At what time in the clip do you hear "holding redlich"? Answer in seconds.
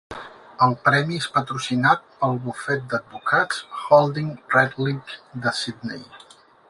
3.89-5.15